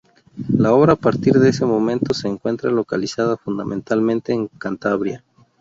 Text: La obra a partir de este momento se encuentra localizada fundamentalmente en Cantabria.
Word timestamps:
La 0.49 0.73
obra 0.73 0.93
a 0.93 0.95
partir 0.95 1.33
de 1.35 1.49
este 1.49 1.63
momento 1.63 2.15
se 2.15 2.27
encuentra 2.27 2.71
localizada 2.71 3.37
fundamentalmente 3.37 4.33
en 4.33 4.47
Cantabria. 4.47 5.23